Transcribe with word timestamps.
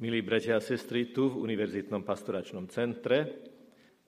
Milí 0.00 0.24
bratia 0.24 0.56
a 0.56 0.64
sestry 0.64 1.12
tu 1.12 1.28
v 1.28 1.44
Univerzitnom 1.44 2.00
pastoračnom 2.00 2.72
centre, 2.72 3.36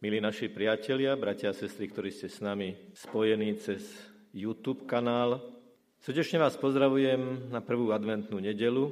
milí 0.01 0.25
naši 0.25 0.49
priatelia, 0.49 1.13
bratia 1.21 1.53
a 1.53 1.59
sestry, 1.61 1.85
ktorí 1.93 2.09
ste 2.09 2.33
s 2.33 2.41
nami 2.41 2.97
spojení 2.97 3.61
cez 3.61 3.93
YouTube 4.33 4.89
kanál, 4.89 5.45
srdečne 6.01 6.41
vás 6.41 6.57
pozdravujem 6.57 7.53
na 7.53 7.61
prvú 7.61 7.93
adventnú 7.93 8.41
nedelu 8.41 8.89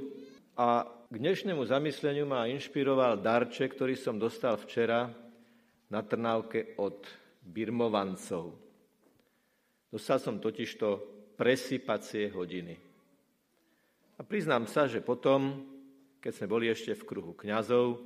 a 0.61 0.85
k 1.09 1.15
dnešnému 1.17 1.65
zamysleniu 1.65 2.29
ma 2.29 2.45
inšpiroval 2.53 3.25
darček, 3.25 3.81
ktorý 3.81 3.97
som 3.97 4.21
dostal 4.21 4.61
včera 4.61 5.09
na 5.89 6.05
Trnávke 6.05 6.77
od 6.77 7.09
birmovancov. 7.41 8.61
Dostal 9.89 10.21
som 10.21 10.37
totižto 10.37 11.01
presypacie 11.41 12.29
hodiny. 12.29 12.77
A 14.15 14.21
priznám 14.21 14.69
sa, 14.69 14.85
že 14.85 15.01
potom 15.01 15.80
keď 16.21 16.33
sme 16.37 16.53
boli 16.53 16.69
ešte 16.69 16.93
v 16.93 17.07
kruhu 17.09 17.33
kňazov, 17.33 17.97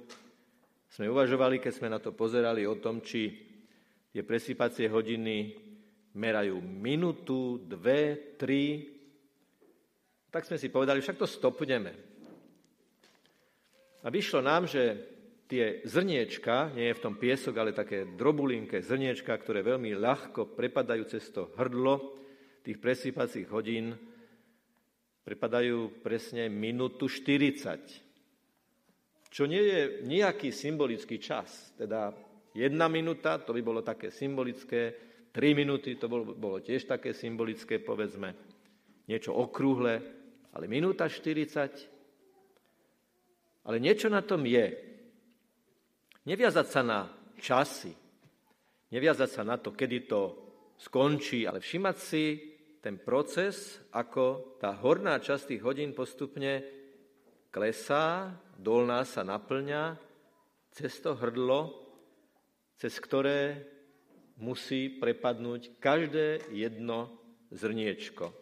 sme 0.87 1.11
uvažovali, 1.11 1.59
keď 1.59 1.73
sme 1.75 1.91
na 1.91 1.99
to 1.99 2.15
pozerali 2.15 2.63
o 2.63 2.79
tom, 2.79 3.03
či 3.03 3.35
tie 4.15 4.23
presýpacie 4.23 4.87
hodiny 4.87 5.51
merajú 6.15 6.63
minútu, 6.63 7.59
dve, 7.67 8.39
tri, 8.39 8.87
tak 10.31 10.47
sme 10.47 10.55
si 10.55 10.71
povedali, 10.71 11.03
však 11.03 11.19
to 11.19 11.27
stopneme. 11.27 11.91
A 14.03 14.11
vyšlo 14.15 14.39
nám, 14.39 14.71
že 14.71 14.95
tie 15.51 15.83
zrniečka, 15.83 16.71
nie 16.79 16.95
je 16.95 16.99
v 16.99 17.03
tom 17.03 17.19
piesok, 17.19 17.55
ale 17.59 17.75
také 17.75 18.07
drobulinké 18.15 18.79
zrniečka, 18.79 19.35
ktoré 19.35 19.67
veľmi 19.67 19.99
ľahko 19.99 20.55
prepadajú 20.55 21.03
cez 21.11 21.27
to 21.35 21.51
hrdlo 21.59 22.15
tých 22.63 22.79
presýpacích 22.79 23.51
hodín, 23.51 23.99
prepadajú 25.27 26.07
presne 26.07 26.47
minútu 26.47 27.11
40 27.11 28.04
čo 29.35 29.51
nie 29.51 29.67
je 29.67 30.07
nejaký 30.07 30.55
symbolický 30.55 31.19
čas. 31.19 31.75
Teda 31.75 32.15
jedna 32.55 32.87
minúta, 32.87 33.43
to 33.43 33.51
by 33.51 33.67
bolo 33.67 33.83
také 33.83 34.15
symbolické, 34.15 34.95
tri 35.35 35.59
minúty, 35.59 35.99
to 35.99 36.07
bolo, 36.07 36.39
bolo 36.39 36.63
tiež 36.63 36.87
také 36.87 37.11
symbolické, 37.11 37.83
povedzme, 37.83 38.31
niečo 39.11 39.35
okrúhle, 39.35 39.99
ale 40.55 40.71
minúta 40.71 41.11
40. 41.11 43.67
Ale 43.67 43.83
niečo 43.83 44.07
na 44.07 44.23
tom 44.23 44.47
je. 44.47 44.71
Neviazať 46.31 46.67
sa 46.71 46.87
na 46.87 47.11
časy, 47.43 47.91
neviazať 48.95 49.31
sa 49.35 49.43
na 49.43 49.59
to, 49.59 49.75
kedy 49.75 50.07
to 50.07 50.23
skončí, 50.79 51.43
ale 51.43 51.59
všimať 51.59 51.97
si 51.99 52.55
ten 52.79 53.03
proces, 53.03 53.83
ako 53.91 54.55
tá 54.63 54.79
horná 54.79 55.19
časť 55.19 55.59
tých 55.59 55.67
hodín 55.67 55.91
postupne 55.91 56.84
klesá 57.55 58.35
dolná 58.59 59.07
sa 59.07 59.23
naplňa 59.23 59.95
cez 60.75 60.99
to 60.99 61.15
hrdlo, 61.15 61.71
cez 62.83 62.99
ktoré 62.99 63.63
musí 64.43 64.91
prepadnúť 64.91 65.79
každé 65.79 66.51
jedno 66.51 67.15
zrniečko. 67.55 68.35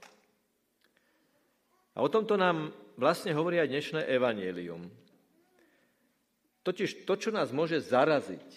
A 1.93 2.01
o 2.01 2.09
tomto 2.09 2.41
nám 2.41 2.73
vlastne 2.97 3.37
hovorí 3.37 3.61
aj 3.61 3.69
dnešné 3.69 4.01
evanielium. 4.09 4.89
Totiž 6.65 7.05
to, 7.05 7.13
čo 7.21 7.29
nás 7.29 7.53
môže 7.53 7.85
zaraziť 7.85 8.49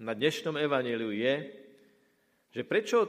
na 0.00 0.16
dnešnom 0.16 0.56
evanieliu 0.56 1.12
je, 1.12 1.52
že 2.48 2.64
prečo 2.64 3.04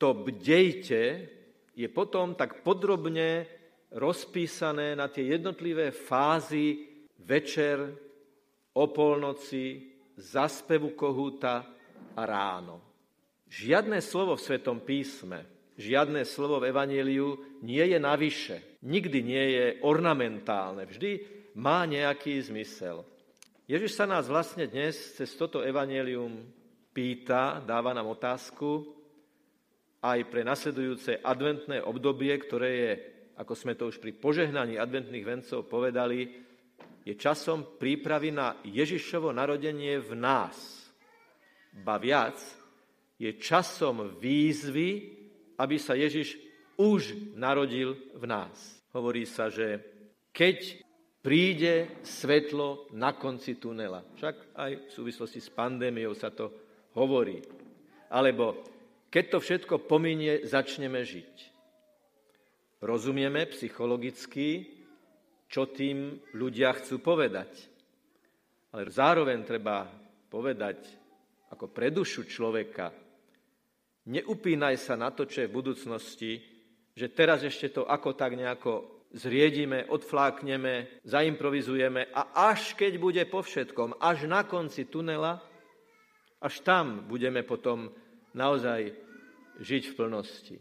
to 0.00 0.16
bdejte 0.24 1.28
je 1.76 1.88
potom 1.92 2.32
tak 2.32 2.64
podrobne 2.64 3.44
rozpísané 3.96 4.92
na 4.92 5.08
tie 5.08 5.24
jednotlivé 5.24 5.88
fázy 5.90 6.84
večer, 7.16 7.80
o 8.76 8.92
polnoci, 8.92 9.88
zaspevu 10.20 10.92
kohúta 10.92 11.64
a 12.12 12.22
ráno. 12.28 12.84
Žiadne 13.48 14.04
slovo 14.04 14.36
v 14.36 14.44
Svetom 14.44 14.84
písme, 14.84 15.48
žiadne 15.80 16.28
slovo 16.28 16.60
v 16.60 16.68
Evangeliu 16.68 17.40
nie 17.64 17.80
je 17.80 17.96
navyše. 17.96 18.76
Nikdy 18.84 19.18
nie 19.24 19.46
je 19.56 19.66
ornamentálne. 19.80 20.84
Vždy 20.84 21.24
má 21.56 21.88
nejaký 21.88 22.36
zmysel. 22.44 23.00
Ježiš 23.64 23.96
sa 23.96 24.04
nás 24.04 24.28
vlastne 24.28 24.68
dnes 24.68 24.92
cez 25.16 25.32
toto 25.34 25.64
Evangelium 25.64 26.44
pýta, 26.92 27.64
dáva 27.64 27.96
nám 27.96 28.12
otázku 28.12 28.92
aj 30.04 30.20
pre 30.28 30.44
nasledujúce 30.44 31.18
adventné 31.24 31.80
obdobie, 31.80 32.36
ktoré 32.44 32.70
je 32.76 32.92
ako 33.36 33.52
sme 33.52 33.76
to 33.76 33.92
už 33.92 34.00
pri 34.00 34.16
požehnaní 34.16 34.80
adventných 34.80 35.28
vencov 35.28 35.68
povedali, 35.68 36.24
je 37.06 37.14
časom 37.14 37.78
prípravy 37.78 38.34
na 38.34 38.58
Ježišovo 38.66 39.30
narodenie 39.30 40.02
v 40.02 40.12
nás. 40.18 40.56
Ba 41.70 42.00
viac, 42.02 42.40
je 43.20 43.30
časom 43.38 44.18
výzvy, 44.18 45.14
aby 45.60 45.76
sa 45.78 45.94
Ježiš 45.94 46.40
už 46.76 47.36
narodil 47.36 47.96
v 48.16 48.24
nás. 48.26 48.82
Hovorí 48.90 49.24
sa, 49.24 49.48
že 49.48 49.80
keď 50.32 50.84
príde 51.26 51.98
svetlo 52.06 52.86
na 52.94 53.10
konci 53.18 53.58
tunela. 53.58 54.06
Však 54.14 54.54
aj 54.54 54.70
v 54.86 54.90
súvislosti 54.94 55.42
s 55.42 55.50
pandémiou 55.50 56.14
sa 56.14 56.30
to 56.30 56.54
hovorí. 56.94 57.42
Alebo 58.14 58.62
keď 59.10 59.24
to 59.34 59.38
všetko 59.42 59.90
pominie, 59.90 60.46
začneme 60.46 61.02
žiť. 61.02 61.55
Rozumieme 62.82 63.48
psychologicky, 63.48 64.68
čo 65.48 65.72
tým 65.72 66.20
ľudia 66.36 66.76
chcú 66.76 67.00
povedať. 67.00 67.50
Ale 68.76 68.92
zároveň 68.92 69.40
treba 69.46 69.88
povedať 70.28 70.84
ako 71.48 71.72
pre 71.72 71.88
dušu 71.88 72.28
človeka, 72.28 72.92
neupínaj 74.10 74.76
sa 74.76 74.98
na 74.98 75.08
to, 75.08 75.24
čo 75.24 75.46
je 75.46 75.48
v 75.48 75.56
budúcnosti, 75.56 76.32
že 76.92 77.06
teraz 77.12 77.40
ešte 77.46 77.80
to 77.80 77.82
ako 77.88 78.12
tak 78.12 78.36
nejako 78.36 78.96
zriedime, 79.16 79.88
odflákneme, 79.88 81.00
zaimprovizujeme 81.06 82.12
a 82.12 82.52
až 82.52 82.76
keď 82.76 82.92
bude 83.00 83.22
po 83.32 83.40
všetkom, 83.40 83.96
až 84.02 84.28
na 84.28 84.44
konci 84.44 84.84
tunela, 84.84 85.40
až 86.42 86.60
tam 86.60 87.08
budeme 87.08 87.40
potom 87.40 87.88
naozaj 88.36 88.92
žiť 89.62 89.82
v 89.92 89.96
plnosti. 89.96 90.56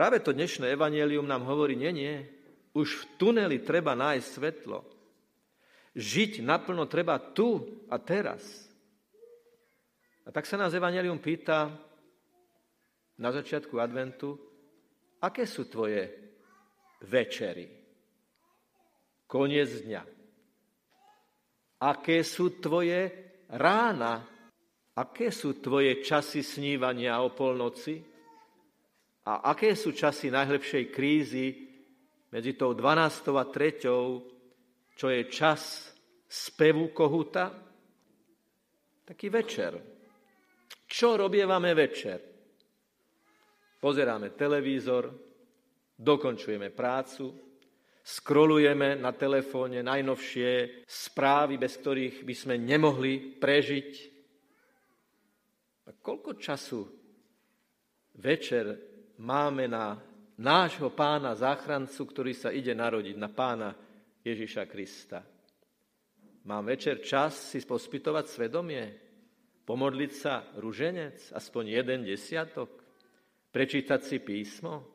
Práve 0.00 0.24
to 0.24 0.32
dnešné 0.32 0.72
evanelium 0.72 1.28
nám 1.28 1.44
hovorí, 1.44 1.76
nie, 1.76 1.92
nie, 1.92 2.24
už 2.72 2.88
v 2.88 3.04
tuneli 3.20 3.60
treba 3.60 3.92
nájsť 3.92 4.28
svetlo. 4.32 4.80
Žiť 5.92 6.40
naplno 6.40 6.88
treba 6.88 7.20
tu 7.20 7.60
a 7.84 8.00
teraz. 8.00 8.64
A 10.24 10.32
tak 10.32 10.48
sa 10.48 10.56
nás 10.56 10.72
evanelium 10.72 11.20
pýta 11.20 11.68
na 13.20 13.28
začiatku 13.28 13.76
adventu, 13.76 14.40
aké 15.20 15.44
sú 15.44 15.68
tvoje 15.68 16.08
večery? 17.04 17.68
Koniec 19.28 19.84
dňa. 19.84 20.02
Aké 21.84 22.24
sú 22.24 22.56
tvoje 22.56 23.04
rána? 23.52 24.24
Aké 24.96 25.28
sú 25.28 25.60
tvoje 25.60 26.00
časy 26.00 26.40
snívania 26.40 27.20
o 27.20 27.36
polnoci? 27.36 28.09
A 29.28 29.52
aké 29.52 29.76
sú 29.76 29.92
časy 29.92 30.32
najlepšej 30.32 30.84
krízy 30.88 31.46
medzi 32.32 32.56
tou 32.56 32.72
12. 32.72 33.36
a 33.36 33.44
3., 33.44 33.84
čo 34.96 35.06
je 35.08 35.22
čas 35.32 35.92
spevu 36.28 36.92
kohuta? 36.92 37.52
Taký 39.04 39.28
večer. 39.32 39.72
Čo 40.86 41.16
robievame 41.16 41.72
večer? 41.72 42.20
Pozeráme 43.80 44.36
televízor, 44.36 45.08
dokončujeme 45.96 46.68
prácu, 46.68 47.32
scrollujeme 48.04 48.96
na 48.96 49.12
telefóne 49.12 49.80
najnovšie 49.80 50.84
správy, 50.84 51.56
bez 51.56 51.80
ktorých 51.80 52.16
by 52.24 52.34
sme 52.36 52.54
nemohli 52.60 53.40
prežiť. 53.40 53.90
A 55.88 55.96
koľko 55.96 56.36
času 56.36 56.80
večer 58.20 58.89
máme 59.20 59.68
na 59.68 60.00
nášho 60.40 60.88
pána 60.96 61.36
záchrancu, 61.36 62.08
ktorý 62.08 62.32
sa 62.32 62.48
ide 62.48 62.72
narodiť, 62.72 63.16
na 63.20 63.28
pána 63.28 63.76
Ježiša 64.24 64.64
Krista. 64.64 65.20
Mám 66.48 66.72
večer 66.72 67.04
čas 67.04 67.52
si 67.52 67.60
pospytovať 67.60 68.24
svedomie, 68.24 68.84
pomodliť 69.68 70.12
sa 70.16 70.48
ruženec, 70.56 71.36
aspoň 71.36 71.64
jeden 71.68 72.00
desiatok, 72.08 72.80
prečítať 73.52 74.00
si 74.00 74.24
písmo? 74.24 74.88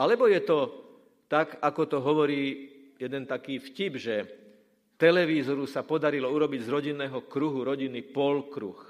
Alebo 0.00 0.24
je 0.26 0.40
to 0.40 0.58
tak, 1.28 1.60
ako 1.60 1.82
to 1.84 1.98
hovorí 2.00 2.42
jeden 2.96 3.28
taký 3.28 3.60
vtip, 3.60 3.92
že 4.00 4.16
televízoru 4.96 5.68
sa 5.68 5.84
podarilo 5.84 6.32
urobiť 6.32 6.60
z 6.64 6.72
rodinného 6.72 7.28
kruhu 7.28 7.60
rodinný 7.60 8.00
polkruh. 8.08 8.80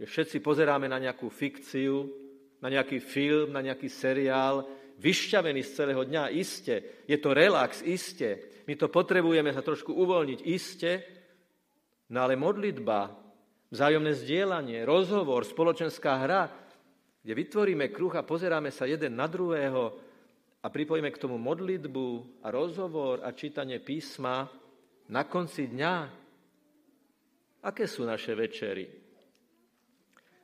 Všetci 0.00 0.40
pozeráme 0.40 0.88
na 0.88 0.96
nejakú 0.96 1.28
fikciu, 1.28 2.27
na 2.58 2.68
nejaký 2.68 2.98
film, 2.98 3.54
na 3.54 3.62
nejaký 3.62 3.86
seriál, 3.86 4.66
vyšťavení 4.98 5.62
z 5.62 5.70
celého 5.74 6.02
dňa, 6.02 6.34
iste. 6.34 7.06
Je 7.06 7.16
to 7.18 7.30
relax, 7.30 7.80
iste. 7.86 8.62
My 8.66 8.74
to 8.74 8.90
potrebujeme 8.90 9.54
sa 9.54 9.62
trošku 9.62 9.94
uvoľniť, 9.94 10.40
iste. 10.42 10.92
No 12.10 12.26
ale 12.26 12.34
modlitba, 12.34 13.14
vzájomné 13.70 14.12
zdieľanie, 14.18 14.82
rozhovor, 14.82 15.46
spoločenská 15.46 16.12
hra, 16.26 16.42
kde 17.22 17.32
vytvoríme 17.32 17.92
kruh 17.94 18.12
a 18.18 18.26
pozeráme 18.26 18.74
sa 18.74 18.88
jeden 18.88 19.14
na 19.14 19.28
druhého 19.30 19.94
a 20.58 20.66
pripojíme 20.66 21.12
k 21.14 21.20
tomu 21.22 21.38
modlitbu 21.38 22.06
a 22.42 22.50
rozhovor 22.50 23.22
a 23.22 23.30
čítanie 23.30 23.78
písma 23.78 24.50
na 25.08 25.22
konci 25.28 25.70
dňa. 25.70 25.94
Aké 27.62 27.86
sú 27.86 28.02
naše 28.02 28.34
večery? 28.34 28.86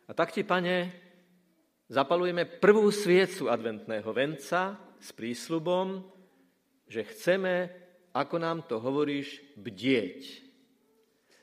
A 0.05 0.13
tak 0.13 0.37
ti, 0.37 0.45
pane, 0.45 1.04
zapalujeme 1.89 2.47
prvú 2.47 2.89
sviecu 2.89 3.49
adventného 3.53 4.11
venca 4.15 4.79
s 5.01 5.13
prísľubom, 5.13 6.01
že 6.89 7.05
chceme, 7.05 7.71
ako 8.13 8.37
nám 8.41 8.65
to 8.69 8.81
hovoríš, 8.81 9.41
bdieť. 9.57 10.45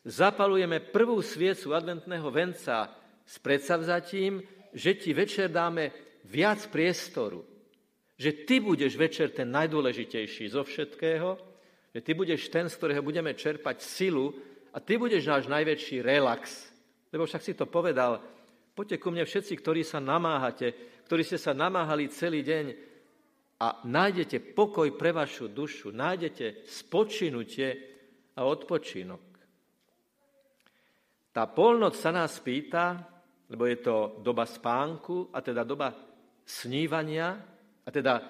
Zapalujeme 0.01 0.81
prvú 0.81 1.21
sviecu 1.21 1.77
adventného 1.77 2.25
venca 2.33 2.89
s 3.21 3.37
predsavzatím, 3.37 4.41
že 4.73 4.97
ti 4.97 5.13
večer 5.13 5.53
dáme 5.53 5.93
viac 6.25 6.65
priestoru. 6.73 7.45
Že 8.17 8.31
ty 8.45 8.55
budeš 8.61 8.93
večer 8.97 9.33
ten 9.33 9.49
najdôležitejší 9.49 10.45
zo 10.53 10.65
všetkého, 10.65 11.37
že 11.91 11.99
ty 12.01 12.13
budeš 12.13 12.49
ten, 12.49 12.69
z 12.69 12.77
ktorého 12.77 13.01
budeme 13.03 13.33
čerpať 13.33 13.81
silu 13.81 14.33
a 14.71 14.79
ty 14.79 14.95
budeš 14.97 15.27
náš 15.27 15.45
najväčší 15.51 16.01
relax. 16.01 16.71
Lebo 17.11 17.27
však 17.27 17.43
si 17.43 17.53
to 17.53 17.67
povedal, 17.67 18.23
poďte 18.75 18.97
ku 18.97 19.11
mne 19.11 19.27
všetci, 19.27 19.53
ktorí 19.59 19.81
sa 19.83 19.99
namáhate, 19.99 20.99
ktorí 21.07 21.21
ste 21.27 21.37
sa 21.37 21.51
namáhali 21.51 22.07
celý 22.07 22.41
deň 22.41 22.65
a 23.61 23.67
nájdete 23.85 24.57
pokoj 24.57 24.89
pre 24.97 25.13
vašu 25.13 25.51
dušu, 25.53 25.93
nájdete 25.93 26.65
spočinutie 26.65 27.69
a 28.33 28.41
odpočinok. 28.47 29.21
Tá 31.31 31.47
polnoc 31.47 31.95
sa 31.95 32.11
nás 32.11 32.41
pýta, 32.43 32.99
lebo 33.51 33.63
je 33.69 33.77
to 33.79 34.19
doba 34.19 34.43
spánku 34.47 35.31
a 35.31 35.39
teda 35.39 35.63
doba 35.63 35.93
snívania 36.43 37.37
a 37.85 37.89
teda 37.91 38.23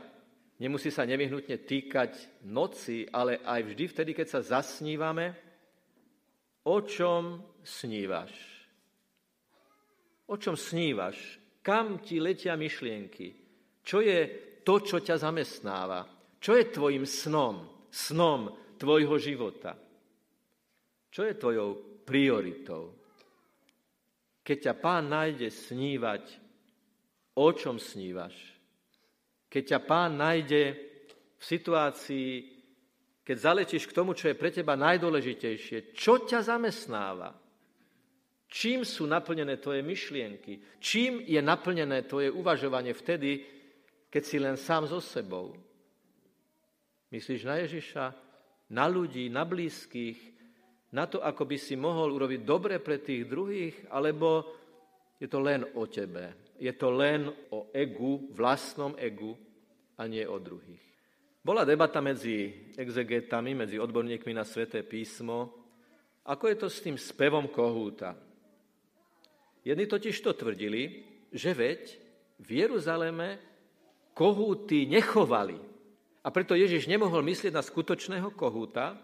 nemusí 0.61 0.93
sa 0.93 1.07
nevyhnutne 1.07 1.63
týkať 1.63 2.43
noci, 2.45 3.07
ale 3.09 3.41
aj 3.41 3.61
vždy 3.71 3.83
vtedy, 3.87 4.11
keď 4.13 4.27
sa 4.27 4.59
zasnívame, 4.59 5.33
o 6.67 6.77
čom 6.85 7.41
snívaš? 7.65 8.50
O 10.31 10.39
čom 10.39 10.55
snívaš? 10.55 11.19
Kam 11.59 11.99
ti 11.99 12.23
letia 12.23 12.55
myšlienky? 12.55 13.35
Čo 13.83 13.99
je 13.99 14.19
to, 14.63 14.79
čo 14.79 15.03
ťa 15.03 15.19
zamestnáva? 15.19 16.07
Čo 16.39 16.55
je 16.55 16.71
tvojim 16.71 17.03
snom? 17.03 17.67
Snom 17.91 18.47
tvojho 18.79 19.19
života? 19.19 19.75
Čo 21.11 21.27
je 21.27 21.33
tvojou 21.35 21.69
prioritou? 22.07 22.95
Keď 24.41 24.57
ťa 24.71 24.73
pán 24.79 25.11
nájde 25.11 25.51
snívať, 25.51 26.23
o 27.35 27.47
čom 27.51 27.75
snívaš? 27.75 28.33
Keď 29.51 29.63
ťa 29.75 29.79
pán 29.83 30.15
nájde 30.15 30.63
v 31.37 31.43
situácii, 31.43 32.29
keď 33.21 33.37
zalečíš 33.37 33.83
k 33.85 33.95
tomu, 33.99 34.15
čo 34.15 34.31
je 34.31 34.39
pre 34.39 34.47
teba 34.49 34.79
najdôležitejšie, 34.79 35.91
čo 35.91 36.23
ťa 36.23 36.39
zamestnáva? 36.39 37.50
Čím 38.51 38.83
sú 38.83 39.07
naplnené 39.07 39.63
tvoje 39.63 39.79
myšlienky? 39.79 40.59
Čím 40.83 41.23
je 41.23 41.39
naplnené 41.39 42.03
tvoje 42.03 42.27
uvažovanie 42.27 42.91
vtedy, 42.91 43.47
keď 44.11 44.23
si 44.27 44.37
len 44.43 44.59
sám 44.59 44.91
so 44.91 44.99
sebou? 44.99 45.55
Myslíš 47.15 47.47
na 47.47 47.63
Ježiša, 47.63 48.05
na 48.75 48.91
ľudí, 48.91 49.31
na 49.31 49.47
blízkych, 49.47 50.19
na 50.91 51.07
to, 51.07 51.23
ako 51.23 51.47
by 51.47 51.55
si 51.55 51.79
mohol 51.79 52.11
urobiť 52.11 52.43
dobre 52.43 52.83
pre 52.83 52.99
tých 52.99 53.23
druhých, 53.23 53.87
alebo 53.87 54.43
je 55.15 55.31
to 55.31 55.39
len 55.39 55.63
o 55.79 55.87
tebe. 55.87 56.51
Je 56.59 56.75
to 56.75 56.91
len 56.91 57.31
o 57.55 57.71
egu, 57.71 58.35
vlastnom 58.35 58.99
egu 58.99 59.31
a 59.95 60.03
nie 60.11 60.27
o 60.27 60.35
druhých. 60.43 60.83
Bola 61.39 61.63
debata 61.63 62.03
medzi 62.03 62.67
exegetami, 62.75 63.55
medzi 63.55 63.79
odborníkmi 63.79 64.35
na 64.35 64.43
sveté 64.43 64.83
písmo, 64.83 65.55
ako 66.27 66.51
je 66.51 66.57
to 66.59 66.67
s 66.67 66.83
tým 66.83 66.99
spevom 66.99 67.47
kohúta. 67.47 68.13
Jedni 69.61 69.85
totiž 69.85 70.17
to 70.25 70.33
tvrdili, 70.33 71.05
že 71.29 71.53
veď 71.53 71.81
v 72.41 72.49
Jeruzaleme 72.65 73.37
kohúty 74.17 74.89
nechovali. 74.89 75.57
A 76.21 76.29
preto 76.29 76.53
Ježiš 76.53 76.85
nemohol 76.85 77.25
myslieť 77.25 77.53
na 77.53 77.65
skutočného 77.65 78.33
kohúta, 78.33 78.97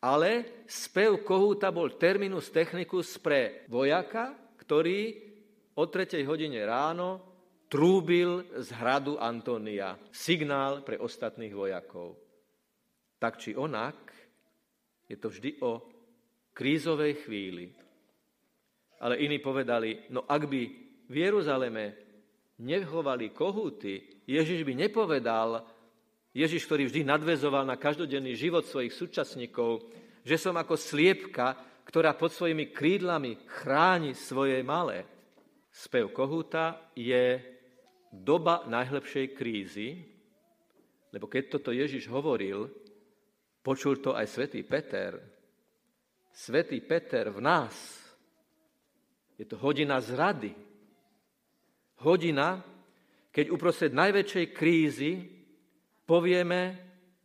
ale 0.00 0.64
spev 0.68 1.24
kohúta 1.24 1.68
bol 1.72 1.96
terminus 1.96 2.48
technicus 2.52 3.18
pre 3.20 3.66
vojaka, 3.68 4.36
ktorý 4.60 5.28
o 5.74 5.84
3. 5.84 6.22
hodine 6.24 6.62
ráno 6.64 7.20
trúbil 7.68 8.48
z 8.56 8.68
hradu 8.76 9.20
Antonia. 9.20 9.96
Signál 10.08 10.80
pre 10.84 10.96
ostatných 10.96 11.52
vojakov. 11.52 12.16
Tak 13.20 13.36
či 13.36 13.52
onak, 13.52 13.98
je 15.08 15.16
to 15.16 15.28
vždy 15.28 15.60
o 15.64 15.84
krízovej 16.56 17.26
chvíli. 17.26 17.87
Ale 18.98 19.22
iní 19.22 19.38
povedali, 19.38 20.10
no 20.10 20.26
ak 20.26 20.42
by 20.50 20.62
v 21.06 21.14
Jeruzaleme 21.14 21.94
nechovali 22.58 23.30
kohúty, 23.30 24.22
Ježiš 24.26 24.66
by 24.66 24.74
nepovedal, 24.74 25.62
Ježiš, 26.34 26.66
ktorý 26.66 26.90
vždy 26.90 27.02
nadvezoval 27.06 27.64
na 27.64 27.78
každodenný 27.78 28.34
život 28.34 28.66
svojich 28.66 28.92
súčasníkov, 28.92 29.86
že 30.26 30.36
som 30.36 30.54
ako 30.58 30.76
sliepka, 30.76 31.56
ktorá 31.88 32.12
pod 32.12 32.34
svojimi 32.34 32.68
krídlami 32.68 33.40
chráni 33.48 34.12
svoje 34.12 34.60
malé. 34.60 35.08
Spev 35.72 36.12
kohúta 36.12 36.92
je 36.92 37.40
doba 38.12 38.66
najhlbšej 38.68 39.26
krízy, 39.32 40.04
lebo 41.08 41.24
keď 41.30 41.56
toto 41.56 41.72
Ježiš 41.72 42.10
hovoril, 42.12 42.68
počul 43.64 44.00
to 44.04 44.12
aj 44.12 44.28
svätý 44.28 44.60
Peter. 44.64 45.16
Svetý 46.28 46.84
Peter 46.84 47.32
v 47.32 47.40
nás. 47.40 47.74
Je 49.38 49.46
to 49.46 49.54
hodina 49.62 50.02
zrady. 50.02 50.50
Hodina, 52.02 52.58
keď 53.30 53.54
uprostred 53.54 53.94
najväčšej 53.94 54.46
krízy 54.50 55.30
povieme 56.02 56.74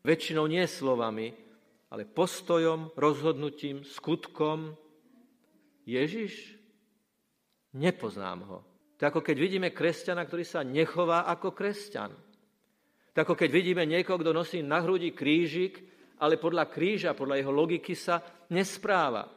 väčšinou 0.05 0.45
nie 0.45 0.61
slovami, 0.69 1.33
ale 1.89 2.05
postojom, 2.05 2.93
rozhodnutím, 2.93 3.81
skutkom. 3.81 4.77
Ježiš? 5.89 6.57
Nepoznám 7.73 8.39
ho. 8.45 8.59
To 9.01 9.09
ako 9.09 9.25
keď 9.25 9.37
vidíme 9.41 9.69
kresťana, 9.73 10.21
ktorý 10.29 10.45
sa 10.45 10.61
nechová 10.61 11.25
ako 11.25 11.53
kresťan. 11.53 12.13
To 13.13 13.17
ako 13.17 13.33
keď 13.33 13.49
vidíme 13.49 13.83
niekoho, 13.85 14.21
kto 14.21 14.33
nosí 14.33 14.61
na 14.61 14.81
hrudi 14.81 15.13
krížik, 15.13 15.81
ale 16.21 16.37
podľa 16.37 16.69
kríža, 16.69 17.17
podľa 17.17 17.41
jeho 17.41 17.53
logiky 17.53 17.93
sa 17.97 18.21
nespráva. 18.53 19.29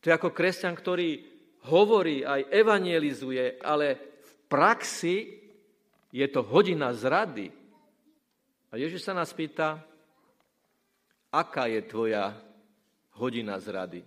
To 0.00 0.04
je 0.08 0.16
ako 0.16 0.32
kresťan, 0.32 0.76
ktorý 0.76 1.31
hovorí, 1.68 2.26
aj 2.26 2.48
evangelizuje, 2.50 3.60
ale 3.62 4.18
v 4.18 4.32
praxi 4.50 5.16
je 6.12 6.26
to 6.28 6.42
hodina 6.42 6.90
zrady, 6.92 7.62
a 8.72 8.80
Ježiš 8.80 9.04
sa 9.04 9.12
nás 9.12 9.28
pýta, 9.36 9.84
aká 11.28 11.68
je 11.68 11.84
tvoja 11.84 12.32
hodina 13.20 13.60
zrady? 13.60 14.00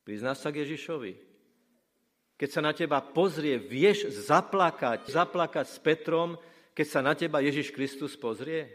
Priznáš 0.00 0.40
sa 0.40 0.48
k 0.48 0.64
Ježišovi? 0.64 1.12
Keď 2.40 2.48
sa 2.48 2.64
na 2.64 2.72
teba 2.72 3.04
pozrie, 3.04 3.60
vieš 3.60 4.08
zaplakať, 4.08 5.12
zaplakať 5.12 5.66
s 5.68 5.76
Petrom, 5.76 6.40
keď 6.72 6.86
sa 6.88 7.00
na 7.04 7.12
teba 7.12 7.44
Ježiš 7.44 7.76
Kristus 7.76 8.16
pozrie? 8.16 8.72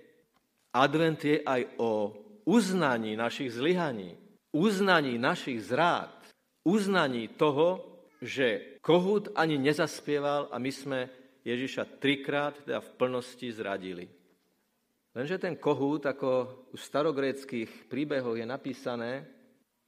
Advent 0.69 1.17
je 1.25 1.41
aj 1.41 1.73
o 1.81 2.13
uznaní 2.45 3.17
našich 3.17 3.49
zlyhaní, 3.49 4.13
uznaní 4.53 5.17
našich 5.17 5.57
zrád, 5.65 6.20
uznaní 6.63 7.27
toho, 7.27 7.81
že 8.21 8.77
kohút 8.85 9.33
ani 9.33 9.57
nezaspieval 9.57 10.53
a 10.53 10.61
my 10.61 10.71
sme 10.71 10.99
Ježiša 11.41 11.97
trikrát 11.97 12.53
teda 12.61 12.81
v 12.81 12.89
plnosti 12.97 13.49
zradili. 13.49 14.05
Lenže 15.11 15.41
ten 15.41 15.57
kohút, 15.57 16.07
ako 16.07 16.29
u 16.71 16.77
starogréckých 16.77 17.91
príbehoch 17.91 18.37
je 18.37 18.47
napísané, 18.47 19.27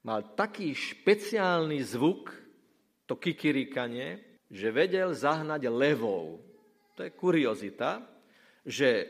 mal 0.04 0.36
taký 0.36 0.76
špeciálny 0.76 1.80
zvuk, 1.80 2.34
to 3.08 3.16
kikiríkanie, 3.16 4.20
že 4.52 4.74
vedel 4.74 5.16
zahnať 5.16 5.70
levou. 5.72 6.44
To 6.98 7.06
je 7.08 7.12
kuriozita, 7.16 8.04
že 8.68 9.08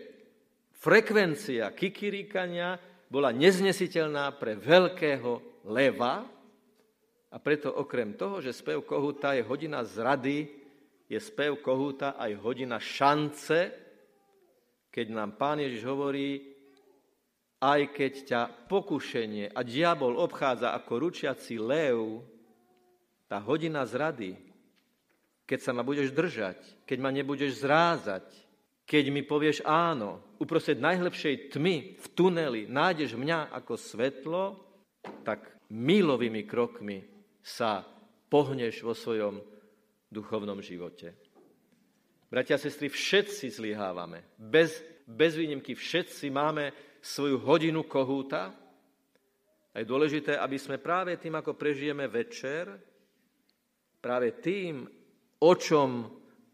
frekvencia 0.77 1.71
kikiríkania 1.73 2.77
bola 3.09 3.33
neznesiteľná 3.33 4.33
pre 4.37 4.57
veľkého 4.57 5.63
leva 5.69 6.25
a 7.33 7.41
preto 7.41 7.73
okrem 7.73 8.13
toho, 8.13 8.37
že 8.45 8.53
spev 8.53 8.85
kohúta 8.85 9.33
je 9.33 9.41
hodina 9.41 9.81
zrady, 9.81 10.53
je 11.09 11.17
spev 11.17 11.57
kohúta 11.65 12.13
aj 12.13 12.37
hodina 12.45 12.77
šance, 12.77 13.73
keď 14.93 15.05
nám 15.09 15.33
Pán 15.41 15.57
Ježiš 15.57 15.81
hovorí, 15.89 16.53
aj 17.57 17.89
keď 17.89 18.13
ťa 18.29 18.41
pokušenie 18.69 19.49
a 19.49 19.65
diabol 19.65 20.13
obchádza 20.21 20.77
ako 20.77 21.09
ručiaci 21.09 21.57
lev, 21.57 22.21
tá 23.25 23.41
hodina 23.41 23.81
zrady, 23.81 24.37
keď 25.49 25.59
sa 25.59 25.71
ma 25.73 25.81
budeš 25.81 26.13
držať, 26.13 26.85
keď 26.85 26.97
ma 27.01 27.09
nebudeš 27.09 27.65
zrázať, 27.65 28.29
keď 28.85 29.03
mi 29.09 29.25
povieš 29.25 29.65
áno, 29.65 30.21
uprostred 30.37 30.77
najlepšej 30.77 31.49
tmy 31.49 31.97
v 31.97 32.05
tuneli 32.13 32.69
nájdeš 32.69 33.17
mňa 33.17 33.49
ako 33.57 33.73
svetlo, 33.73 34.43
tak 35.25 35.49
milovými 35.73 36.45
krokmi 36.45 37.12
sa 37.43 37.83
pohneš 38.31 38.81
vo 38.81 38.95
svojom 38.95 39.43
duchovnom 40.07 40.63
živote. 40.63 41.11
Bratia 42.31 42.57
a 42.57 42.63
sestry, 42.63 42.89
všetci 42.89 43.51
zlyhávame. 43.61 44.25
Bez, 44.39 44.81
bez 45.05 45.37
výnimky 45.37 45.77
všetci 45.77 46.33
máme 46.33 46.73
svoju 46.97 47.37
hodinu 47.45 47.85
kohúta. 47.85 48.49
A 49.69 49.75
je 49.77 49.85
dôležité, 49.85 50.39
aby 50.39 50.57
sme 50.57 50.81
práve 50.81 51.19
tým, 51.21 51.37
ako 51.37 51.53
prežijeme 51.53 52.09
večer, 52.09 52.73
práve 54.01 54.33
tým, 54.41 54.87
o 55.43 55.53
čom 55.53 56.09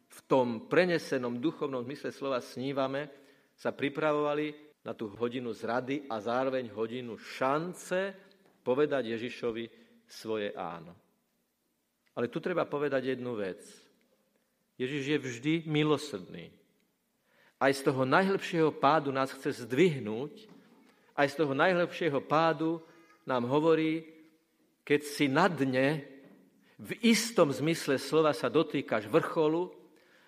v 0.10 0.20
tom 0.28 0.68
prenesenom 0.68 1.40
duchovnom 1.40 1.86
zmysle 1.86 2.12
slova 2.12 2.44
snívame, 2.44 3.08
sa 3.56 3.72
pripravovali 3.72 4.82
na 4.84 4.96
tú 4.96 5.12
hodinu 5.16 5.52
zrady 5.52 6.08
a 6.12 6.20
zároveň 6.20 6.72
hodinu 6.72 7.20
šance 7.20 8.16
povedať 8.64 9.16
Ježišovi 9.16 9.79
svoje 10.10 10.52
áno. 10.58 10.92
Ale 12.18 12.28
tu 12.28 12.42
treba 12.42 12.66
povedať 12.66 13.16
jednu 13.16 13.38
vec. 13.38 13.62
Ježiš 14.76 15.04
je 15.06 15.18
vždy 15.22 15.54
milosrdný. 15.70 16.52
Aj 17.60 17.72
z 17.72 17.86
toho 17.86 18.04
najlepšieho 18.08 18.74
pádu 18.76 19.12
nás 19.12 19.30
chce 19.32 19.64
zdvihnúť, 19.64 20.48
aj 21.20 21.28
z 21.32 21.36
toho 21.36 21.54
najlepšieho 21.54 22.20
pádu 22.24 22.80
nám 23.28 23.46
hovorí, 23.46 24.08
keď 24.88 25.02
si 25.04 25.28
na 25.28 25.52
dne, 25.52 26.02
v 26.80 26.96
istom 27.04 27.52
zmysle 27.52 28.00
slova 28.00 28.32
sa 28.32 28.48
dotýkaš 28.48 29.12
vrcholu, 29.12 29.68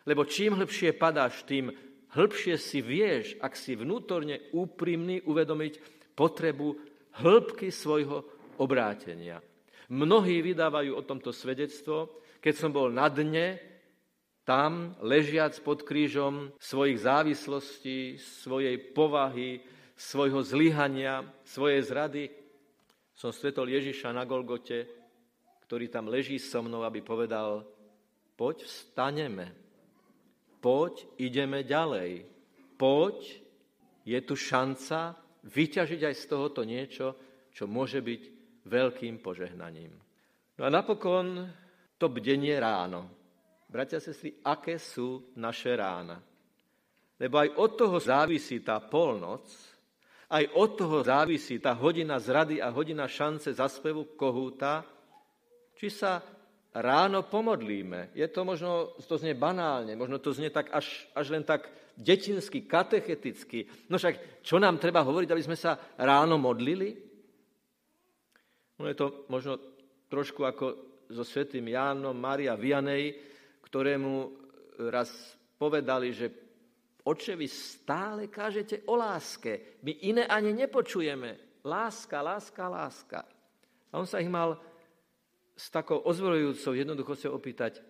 lebo 0.03 0.27
čím 0.27 0.59
hĺbšie 0.59 0.91
padáš, 0.99 1.47
tým 1.47 1.71
hĺbšie 2.11 2.59
si 2.59 2.83
vieš, 2.83 3.39
ak 3.39 3.55
si 3.55 3.79
vnútorne 3.79 4.51
úprimný, 4.51 5.23
uvedomiť 5.23 5.79
potrebu 6.11 6.75
hĺbky 7.23 7.71
svojho 7.71 8.27
obrátenia. 8.59 9.39
Mnohí 9.91 10.39
vydávajú 10.39 10.95
o 10.95 11.03
tomto 11.03 11.35
svedectvo. 11.35 12.23
Keď 12.39 12.53
som 12.55 12.71
bol 12.71 12.87
na 12.87 13.11
dne, 13.11 13.59
tam, 14.47 14.95
ležiac 15.03 15.51
pod 15.61 15.83
krížom 15.83 16.55
svojich 16.57 17.03
závislostí, 17.03 18.15
svojej 18.15 18.79
povahy, 18.95 19.59
svojho 19.99 20.41
zlyhania, 20.41 21.27
svojej 21.43 21.81
zrady, 21.83 22.23
som 23.13 23.29
stretol 23.35 23.69
Ježiša 23.69 24.15
na 24.15 24.25
Golgote, 24.25 24.87
ktorý 25.67 25.91
tam 25.91 26.09
leží 26.09 26.41
so 26.41 26.63
mnou, 26.63 26.81
aby 26.87 27.05
povedal, 27.05 27.67
poď 28.39 28.65
vstaneme, 28.65 29.51
poď 30.63 31.05
ideme 31.21 31.61
ďalej, 31.61 32.25
poď, 32.79 33.43
je 34.01 34.19
tu 34.25 34.33
šanca 34.33 35.13
vyťažiť 35.45 36.01
aj 36.01 36.15
z 36.17 36.23
tohoto 36.25 36.65
niečo, 36.65 37.13
čo 37.53 37.69
môže 37.69 38.01
byť 38.01 38.40
veľkým 38.65 39.21
požehnaním. 39.21 39.93
No 40.57 40.61
a 40.65 40.69
napokon 40.69 41.49
to 41.97 42.09
bdenie 42.09 42.57
ráno. 42.57 43.09
Bratia 43.71 43.97
a 43.97 44.03
sestry, 44.03 44.35
aké 44.43 44.75
sú 44.75 45.31
naše 45.39 45.71
rána? 45.73 46.19
Lebo 47.15 47.39
aj 47.39 47.49
od 47.55 47.71
toho 47.77 47.97
závisí 48.01 48.59
tá 48.59 48.81
polnoc, 48.81 49.47
aj 50.31 50.43
od 50.57 50.69
toho 50.75 50.97
závisí 51.05 51.61
tá 51.61 51.71
hodina 51.77 52.19
zrady 52.19 52.59
a 52.59 52.73
hodina 52.73 53.07
šance 53.07 53.53
za 53.53 53.67
spevu 53.71 54.17
kohúta, 54.17 54.83
či 55.77 55.87
sa 55.87 56.19
ráno 56.73 57.27
pomodlíme. 57.27 58.15
Je 58.15 58.27
to 58.31 58.47
možno, 58.47 58.95
to 59.03 59.19
znie 59.19 59.35
banálne, 59.35 59.95
možno 59.95 60.19
to 60.23 60.31
znie 60.31 60.49
tak 60.49 60.71
až, 60.71 61.07
až 61.11 61.35
len 61.35 61.43
tak 61.43 61.67
detinsky, 61.99 62.63
katecheticky. 62.63 63.67
No 63.91 63.99
však, 63.99 64.43
čo 64.43 64.55
nám 64.57 64.79
treba 64.79 65.03
hovoriť, 65.03 65.29
aby 65.31 65.43
sme 65.43 65.59
sa 65.59 65.75
ráno 65.99 66.39
modlili? 66.39 67.10
No 68.81 68.89
je 68.89 68.97
to 68.97 69.29
možno 69.29 69.61
trošku 70.09 70.41
ako 70.41 70.65
so 71.05 71.21
svetým 71.21 71.69
Jánom 71.69 72.17
Maria 72.17 72.57
Vianej, 72.57 73.13
ktorému 73.61 74.13
raz 74.89 75.37
povedali, 75.61 76.09
že 76.09 76.27
oče, 77.05 77.37
vy 77.37 77.45
stále 77.45 78.25
kážete 78.25 78.81
o 78.89 78.97
láske. 78.97 79.77
My 79.85 80.01
iné 80.09 80.25
ani 80.25 80.57
nepočujeme. 80.57 81.61
Láska, 81.61 82.25
láska, 82.25 82.65
láska. 82.65 83.21
A 83.93 84.01
on 84.01 84.09
sa 84.09 84.17
ich 84.17 84.31
mal 84.33 84.57
s 85.53 85.69
takou 85.69 86.01
ozvorujúcou 86.01 86.73
jednoduchosťou 86.73 87.37
opýtať, 87.37 87.85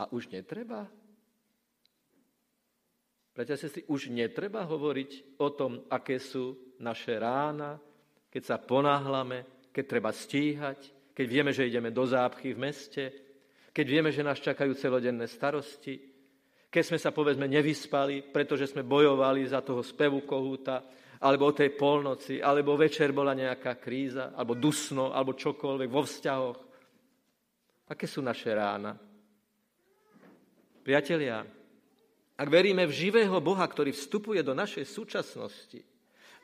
a 0.00 0.08
už 0.08 0.32
netreba? 0.32 0.88
Bratia 3.36 3.56
sestry, 3.60 3.84
už 3.84 4.08
netreba 4.08 4.64
hovoriť 4.64 5.40
o 5.44 5.48
tom, 5.52 5.84
aké 5.92 6.16
sú 6.16 6.76
naše 6.80 7.20
rána, 7.20 7.76
keď 8.32 8.42
sa 8.42 8.56
ponáhlame, 8.56 9.44
keď 9.70 9.84
treba 9.86 10.10
stíhať, 10.10 10.78
keď 11.14 11.26
vieme, 11.26 11.50
že 11.54 11.66
ideme 11.66 11.90
do 11.94 12.06
zápchy 12.06 12.54
v 12.54 12.62
meste, 12.70 13.04
keď 13.70 13.86
vieme, 13.86 14.10
že 14.10 14.26
nás 14.26 14.42
čakajú 14.42 14.74
celodenné 14.74 15.30
starosti, 15.30 16.10
keď 16.70 16.82
sme 16.86 16.98
sa, 16.98 17.10
povedzme, 17.10 17.50
nevyspali, 17.50 18.30
pretože 18.30 18.70
sme 18.70 18.86
bojovali 18.86 19.42
za 19.46 19.62
toho 19.62 19.82
spevu 19.82 20.22
kohúta, 20.22 20.86
alebo 21.20 21.50
o 21.50 21.56
tej 21.56 21.74
polnoci, 21.76 22.40
alebo 22.40 22.78
večer 22.78 23.12
bola 23.12 23.36
nejaká 23.36 23.76
kríza, 23.76 24.32
alebo 24.32 24.56
dusno, 24.56 25.12
alebo 25.12 25.36
čokoľvek 25.36 25.90
vo 25.90 26.02
vzťahoch. 26.06 26.58
Aké 27.90 28.06
sú 28.06 28.22
naše 28.22 28.54
rána? 28.54 28.94
Priatelia, 30.80 31.44
ak 32.40 32.48
veríme 32.48 32.88
v 32.88 32.96
živého 32.96 33.36
Boha, 33.42 33.66
ktorý 33.68 33.92
vstupuje 33.92 34.40
do 34.40 34.56
našej 34.56 34.88
súčasnosti, 34.88 35.84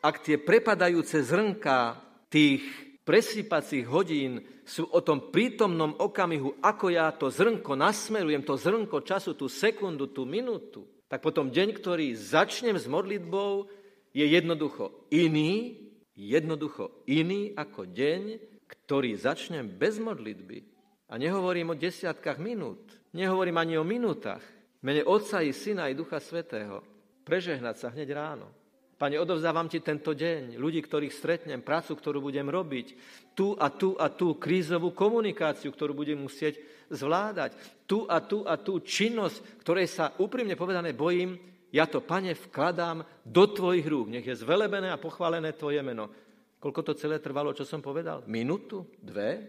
ak 0.05 0.21
tie 0.21 0.37
prepadajúce 0.37 1.25
zrnká 1.25 1.97
tých 2.29 2.86
presýpacích 3.07 3.87
hodín 3.87 4.43
sú 4.67 4.91
o 4.91 4.99
tom 4.99 5.31
prítomnom 5.31 5.95
okamihu, 5.95 6.59
ako 6.59 6.87
ja 6.91 7.15
to 7.15 7.31
zrnko 7.31 7.79
nasmerujem, 7.79 8.43
to 8.43 8.59
zrnko 8.59 9.07
času, 9.07 9.39
tú 9.39 9.47
sekundu, 9.47 10.11
tú 10.11 10.27
minútu, 10.27 10.85
tak 11.07 11.23
potom 11.23 11.55
deň, 11.55 11.69
ktorý 11.79 12.19
začnem 12.19 12.75
s 12.75 12.91
modlitbou, 12.91 13.71
je 14.11 14.27
jednoducho 14.27 15.07
iný, 15.15 15.79
jednoducho 16.19 17.07
iný 17.07 17.55
ako 17.55 17.87
deň, 17.87 18.23
ktorý 18.67 19.15
začnem 19.15 19.71
bez 19.71 20.03
modlitby. 20.03 20.67
A 21.07 21.15
nehovorím 21.23 21.71
o 21.71 21.79
desiatkách 21.79 22.43
minút, 22.43 22.91
nehovorím 23.15 23.63
ani 23.63 23.75
o 23.79 23.87
minútach. 23.87 24.43
Mene 24.83 25.07
Otca 25.07 25.47
i 25.47 25.55
Syna 25.55 25.87
i 25.87 25.95
Ducha 25.95 26.19
Svetého. 26.19 26.83
Prežehnať 27.23 27.77
sa 27.79 27.89
hneď 27.95 28.09
ráno. 28.11 28.51
Pane, 28.97 29.21
odovzdávam 29.21 29.69
ti 29.69 29.85
tento 29.85 30.17
deň, 30.17 30.57
ľudí, 30.57 30.81
ktorých 30.81 31.13
stretnem, 31.13 31.61
prácu, 31.61 31.93
ktorú 31.93 32.25
budem 32.25 32.49
robiť, 32.49 32.97
tú 33.37 33.53
a 33.53 33.69
tú 33.69 33.93
a 34.01 34.09
tú 34.09 34.41
krízovú 34.41 34.97
komunikáciu, 34.97 35.69
ktorú 35.69 35.93
budem 35.93 36.17
musieť 36.17 36.57
zvládať, 36.89 37.61
tú 37.85 38.09
a 38.09 38.25
tú 38.25 38.49
a 38.49 38.57
tú 38.57 38.81
činnosť, 38.81 39.61
ktorej 39.61 39.93
sa 39.93 40.17
úprimne 40.17 40.57
povedané 40.57 40.97
bojím, 40.97 41.37
ja 41.77 41.85
to, 41.85 42.01
pane, 42.01 42.33
vkladám 42.33 43.05
do 43.21 43.45
tvojich 43.53 43.85
rúk. 43.85 44.09
Nech 44.09 44.25
je 44.25 44.41
zvelebené 44.41 44.89
a 44.89 45.03
pochválené 45.03 45.53
tvoje 45.53 45.85
meno. 45.85 46.09
Koľko 46.57 46.81
to 46.81 46.93
celé 46.97 47.21
trvalo, 47.21 47.53
čo 47.53 47.69
som 47.69 47.85
povedal? 47.85 48.25
Minútu? 48.25 48.89
Dve? 48.97 49.45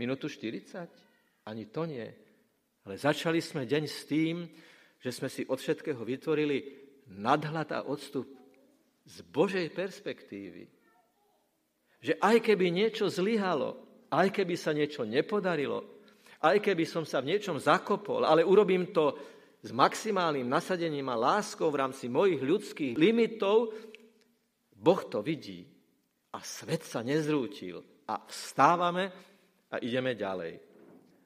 Minútu 0.00 0.32
40? 0.32 1.44
Ani 1.44 1.68
to 1.68 1.84
nie. 1.84 2.08
Ale 2.88 2.96
začali 2.96 3.44
sme 3.44 3.68
deň 3.68 3.84
s 3.84 4.08
tým, 4.08 4.48
že 5.04 5.12
sme 5.12 5.28
si 5.28 5.44
od 5.44 5.60
všetkého 5.60 6.00
vytvorili 6.00 6.80
nadhľad 7.12 7.68
a 7.76 7.84
odstup 7.84 8.43
z 9.04 9.16
Božej 9.28 9.68
perspektívy, 9.72 10.68
že 12.00 12.16
aj 12.20 12.40
keby 12.44 12.72
niečo 12.72 13.08
zlyhalo, 13.08 13.80
aj 14.12 14.28
keby 14.32 14.54
sa 14.56 14.72
niečo 14.72 15.04
nepodarilo, 15.04 15.84
aj 16.44 16.60
keby 16.60 16.84
som 16.84 17.08
sa 17.08 17.24
v 17.24 17.32
niečom 17.32 17.56
zakopol, 17.56 18.24
ale 18.24 18.44
urobím 18.44 18.92
to 18.92 19.16
s 19.64 19.72
maximálnym 19.72 20.44
nasadením 20.44 21.08
a 21.08 21.16
láskou 21.16 21.72
v 21.72 21.80
rámci 21.80 22.12
mojich 22.12 22.40
ľudských 22.44 22.94
limitov, 23.00 23.72
Boh 24.76 25.00
to 25.08 25.24
vidí 25.24 25.64
a 26.36 26.44
svet 26.44 26.84
sa 26.84 27.00
nezrútil 27.00 27.80
a 28.04 28.20
vstávame 28.28 29.08
a 29.72 29.80
ideme 29.80 30.12
ďalej. 30.12 30.60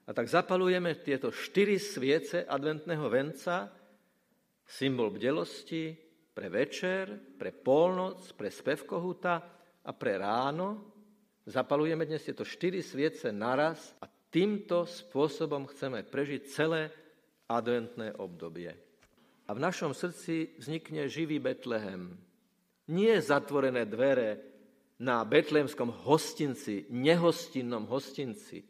A 0.06 0.14
tak 0.14 0.30
zapalujeme 0.30 1.02
tieto 1.02 1.34
štyri 1.34 1.76
sviece 1.82 2.46
adventného 2.46 3.10
venca, 3.10 3.68
symbol 4.62 5.10
bdelosti, 5.10 6.07
pre 6.38 6.54
večer, 6.54 7.18
pre 7.34 7.50
polnoc, 7.50 8.22
pre 8.38 8.46
spev 8.46 8.86
kohuta 8.86 9.42
a 9.82 9.90
pre 9.90 10.22
ráno. 10.22 10.86
Zapalujeme 11.42 12.06
dnes 12.06 12.22
tieto 12.22 12.46
štyri 12.46 12.78
sviece 12.78 13.34
naraz 13.34 13.90
a 13.98 14.06
týmto 14.06 14.86
spôsobom 14.86 15.66
chceme 15.66 16.06
prežiť 16.06 16.42
celé 16.46 16.94
adventné 17.50 18.14
obdobie. 18.22 18.70
A 18.70 19.50
v 19.50 19.58
našom 19.58 19.90
srdci 19.90 20.54
vznikne 20.62 21.10
živý 21.10 21.42
Betlehem. 21.42 22.14
Nie 22.86 23.18
zatvorené 23.18 23.82
dvere 23.90 24.38
na 25.02 25.26
betlémskom 25.26 25.90
hostinci, 26.06 26.86
nehostinnom 26.86 27.90
hostinci, 27.90 28.62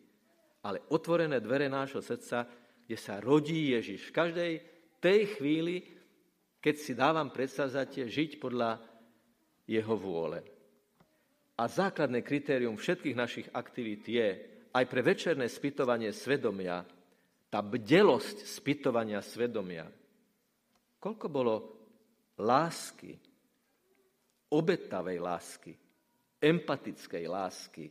ale 0.65 0.89
otvorené 0.89 1.37
dvere 1.45 1.69
nášho 1.69 2.01
srdca, 2.01 2.49
kde 2.89 2.97
sa 2.97 3.21
rodí 3.21 3.77
Ježiš. 3.77 4.09
V 4.09 4.17
každej 4.17 4.53
tej 5.05 5.21
chvíli, 5.37 5.98
keď 6.59 6.75
si 6.77 6.93
dávam 6.95 7.31
predsazatie 7.31 8.11
žiť 8.11 8.43
podľa 8.43 8.83
jeho 9.69 9.95
vôle. 9.95 10.41
A 11.59 11.67
základné 11.67 12.23
kritérium 12.23 12.79
všetkých 12.79 13.17
našich 13.19 13.49
aktivít 13.51 14.07
je 14.07 14.29
aj 14.71 14.85
pre 14.87 15.03
večerné 15.03 15.47
spytovanie 15.51 16.15
svedomia, 16.15 16.87
tá 17.49 17.65
bdelosť 17.65 18.45
spytovania 18.45 19.25
svedomia. 19.25 19.89
Koľko 20.99 21.27
bolo 21.27 21.55
lásky, 22.39 23.17
obetavej 24.53 25.19
lásky, 25.19 25.73
empatickej 26.39 27.25
lásky, 27.27 27.87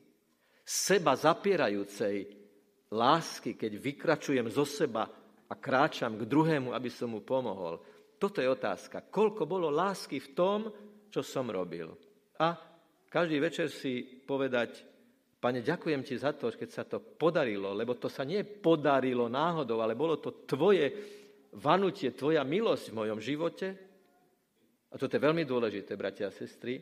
seba 0.63 1.15
zapierajúcej 1.15 2.27
lásky, 2.91 3.59
keď 3.59 3.71
vykračujem 3.79 4.47
zo 4.47 4.63
seba 4.63 5.07
a 5.47 5.53
kráčam 5.55 6.15
k 6.19 6.27
druhému, 6.27 6.71
aby 6.71 6.91
som 6.91 7.11
mu 7.11 7.23
pomohol. 7.23 7.79
Toto 8.17 8.41
je 8.41 8.49
otázka. 8.49 9.05
Koľko 9.05 9.45
bolo 9.45 9.69
lásky 9.69 10.17
v 10.17 10.29
tom, 10.33 10.59
čo 11.13 11.21
som 11.21 11.47
robil. 11.49 11.93
A 12.41 12.57
každý 13.07 13.37
večer 13.37 13.69
si 13.69 14.01
povedať, 14.03 14.83
pane, 15.37 15.61
ďakujem 15.61 16.01
ti 16.01 16.17
za 16.17 16.33
to, 16.33 16.49
keď 16.49 16.69
sa 16.69 16.83
to 16.83 16.97
podarilo, 16.99 17.73
lebo 17.77 17.93
to 17.95 18.09
sa 18.09 18.25
nie 18.25 18.41
podarilo 18.43 19.29
náhodou, 19.29 19.81
ale 19.81 19.93
bolo 19.93 20.17
to 20.17 20.45
tvoje 20.49 20.91
vanutie, 21.61 22.13
tvoja 22.13 22.41
milosť 22.41 22.85
v 22.91 22.97
mojom 22.97 23.19
živote. 23.21 23.67
A 24.91 24.95
toto 24.97 25.13
je 25.13 25.25
veľmi 25.25 25.45
dôležité, 25.45 25.93
bratia 25.93 26.29
a 26.29 26.35
sestry, 26.35 26.79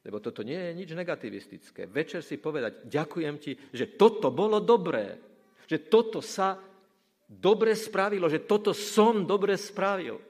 lebo 0.00 0.18
toto 0.18 0.40
nie 0.40 0.56
je 0.56 0.72
nič 0.72 0.90
negativistické. 0.96 1.84
Večer 1.86 2.24
si 2.24 2.40
povedať, 2.40 2.88
ďakujem 2.88 3.36
ti, 3.36 3.52
že 3.70 3.94
toto 3.94 4.32
bolo 4.32 4.58
dobré, 4.58 5.20
že 5.68 5.86
toto 5.86 6.24
sa 6.24 6.56
dobre 7.28 7.76
spravilo, 7.76 8.26
že 8.26 8.42
toto 8.48 8.72
som 8.72 9.28
dobre 9.28 9.54
spravil. 9.54 10.29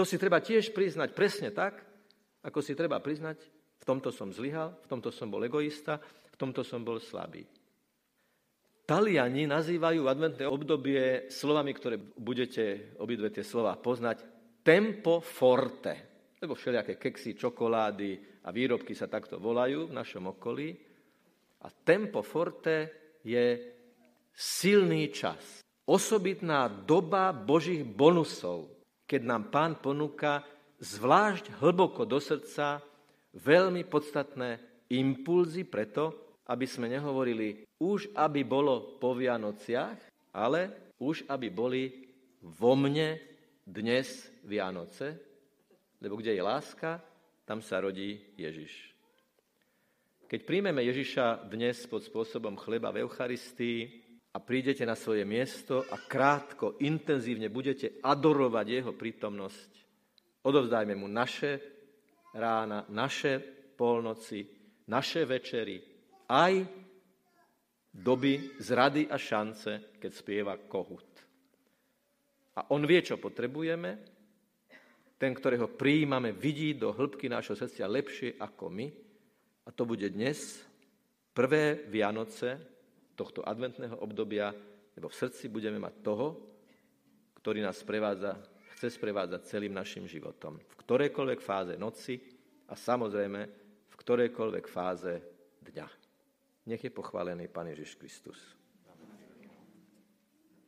To 0.00 0.08
si 0.08 0.16
treba 0.16 0.40
tiež 0.40 0.72
priznať 0.72 1.12
presne 1.12 1.52
tak, 1.52 1.84
ako 2.40 2.64
si 2.64 2.72
treba 2.72 3.04
priznať, 3.04 3.36
v 3.76 3.84
tomto 3.84 4.08
som 4.08 4.32
zlyhal, 4.32 4.72
v 4.80 4.88
tomto 4.88 5.12
som 5.12 5.28
bol 5.28 5.44
egoista, 5.44 6.00
v 6.00 6.36
tomto 6.40 6.64
som 6.64 6.80
bol 6.80 6.96
slabý. 6.96 7.44
Taliani 8.88 9.44
nazývajú 9.44 10.08
adventné 10.08 10.48
obdobie 10.48 11.28
slovami, 11.28 11.76
ktoré 11.76 12.00
budete 12.00 12.96
obidve 12.96 13.28
tie 13.28 13.44
slova 13.44 13.76
poznať, 13.76 14.24
tempo 14.64 15.20
forte. 15.20 16.24
Lebo 16.40 16.56
všelijaké 16.56 16.96
keksy, 16.96 17.36
čokolády 17.36 18.40
a 18.40 18.48
výrobky 18.56 18.96
sa 18.96 19.04
takto 19.04 19.36
volajú 19.36 19.92
v 19.92 19.96
našom 20.00 20.32
okolí. 20.32 20.80
A 21.60 21.68
tempo 21.68 22.24
forte 22.24 22.88
je 23.20 23.46
silný 24.32 25.12
čas. 25.12 25.60
Osobitná 25.84 26.72
doba 26.72 27.36
Božích 27.36 27.84
bonusov, 27.84 28.79
keď 29.10 29.26
nám 29.26 29.50
pán 29.50 29.74
ponúka 29.74 30.46
zvlášť 30.78 31.58
hlboko 31.58 32.06
do 32.06 32.22
srdca 32.22 32.78
veľmi 33.34 33.82
podstatné 33.90 34.62
impulzy 34.86 35.66
preto, 35.66 36.14
aby 36.46 36.62
sme 36.62 36.86
nehovorili 36.86 37.66
už, 37.82 38.14
aby 38.14 38.46
bolo 38.46 39.02
po 39.02 39.18
Vianociach, 39.18 39.98
ale 40.30 40.94
už, 41.02 41.26
aby 41.26 41.50
boli 41.50 42.06
vo 42.38 42.78
mne 42.78 43.18
dnes 43.66 44.30
Vianoce, 44.46 45.18
lebo 45.98 46.14
kde 46.14 46.38
je 46.38 46.42
láska, 46.46 47.02
tam 47.42 47.58
sa 47.58 47.82
rodí 47.82 48.14
Ježiš. 48.38 48.94
Keď 50.30 50.46
príjmeme 50.46 50.86
Ježiša 50.86 51.50
dnes 51.50 51.82
pod 51.90 52.06
spôsobom 52.06 52.54
chleba 52.54 52.94
v 52.94 53.02
Eucharistii, 53.02 53.99
a 54.30 54.38
prídete 54.38 54.86
na 54.86 54.94
svoje 54.94 55.26
miesto 55.26 55.82
a 55.90 55.98
krátko, 55.98 56.78
intenzívne 56.78 57.50
budete 57.50 57.98
adorovať 57.98 58.66
jeho 58.70 58.92
prítomnosť, 58.94 59.70
odovzdajme 60.46 60.94
mu 60.94 61.10
naše 61.10 61.58
rána, 62.34 62.86
naše 62.94 63.42
polnoci, 63.74 64.46
naše 64.86 65.26
večery, 65.26 65.82
aj 66.30 66.62
doby 67.90 68.54
zrady 68.62 69.10
a 69.10 69.18
šance, 69.18 69.98
keď 69.98 70.10
spieva 70.14 70.54
kohut. 70.54 71.10
A 72.54 72.70
on 72.70 72.86
vie, 72.86 73.02
čo 73.02 73.18
potrebujeme, 73.18 73.98
ten, 75.20 75.36
ktorého 75.36 75.68
prijímame, 75.68 76.32
vidí 76.32 76.72
do 76.72 76.94
hĺbky 76.96 77.28
nášho 77.28 77.52
srdcia 77.52 77.84
lepšie 77.84 78.40
ako 78.40 78.72
my. 78.72 78.88
A 79.66 79.74
to 79.74 79.84
bude 79.84 80.08
dnes, 80.08 80.64
prvé 81.36 81.84
Vianoce, 81.92 82.56
tohto 83.20 83.44
adventného 83.44 84.00
obdobia, 84.00 84.48
lebo 84.96 85.12
v 85.12 85.18
srdci 85.20 85.52
budeme 85.52 85.76
mať 85.76 85.94
toho, 86.00 86.40
ktorý 87.36 87.60
nás 87.60 87.76
sprevádza, 87.76 88.40
chce 88.80 88.96
sprevádzať 88.96 89.44
celým 89.44 89.76
našim 89.76 90.08
životom. 90.08 90.56
V 90.56 90.74
ktorejkoľvek 90.80 91.40
fáze 91.44 91.76
noci 91.76 92.16
a 92.64 92.72
samozrejme 92.72 93.40
v 93.88 93.94
ktorejkoľvek 94.00 94.64
fáze 94.64 95.12
dňa. 95.60 95.88
Nech 96.72 96.80
je 96.80 96.92
pochválený 96.92 97.52
Pán 97.52 97.68
Ježiš 97.68 98.00
Kristus. 98.00 98.59